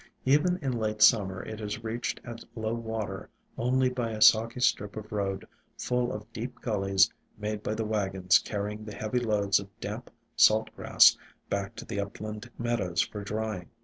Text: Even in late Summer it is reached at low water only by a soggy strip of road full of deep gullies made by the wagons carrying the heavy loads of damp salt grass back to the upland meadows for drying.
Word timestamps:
Even 0.25 0.57
in 0.63 0.71
late 0.71 1.03
Summer 1.03 1.43
it 1.43 1.61
is 1.61 1.83
reached 1.83 2.19
at 2.23 2.43
low 2.55 2.73
water 2.73 3.29
only 3.55 3.87
by 3.87 4.09
a 4.09 4.19
soggy 4.19 4.59
strip 4.59 4.95
of 4.97 5.11
road 5.11 5.47
full 5.77 6.11
of 6.11 6.33
deep 6.33 6.59
gullies 6.59 7.13
made 7.37 7.61
by 7.61 7.75
the 7.75 7.85
wagons 7.85 8.39
carrying 8.39 8.83
the 8.83 8.95
heavy 8.95 9.19
loads 9.19 9.59
of 9.59 9.69
damp 9.79 10.09
salt 10.35 10.75
grass 10.75 11.15
back 11.51 11.75
to 11.75 11.85
the 11.85 11.99
upland 11.99 12.49
meadows 12.57 13.03
for 13.03 13.23
drying. 13.23 13.69